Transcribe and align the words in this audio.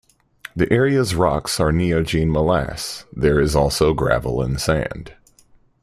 The 0.55 0.67
area's 0.73 1.13
rocks 1.13 1.59
are 1.59 1.71
Neogene 1.71 2.31
molasse; 2.31 3.05
there 3.13 3.39
is 3.39 3.55
also 3.55 3.93
gravel 3.93 4.41
and 4.41 4.59
sand. 4.59 5.13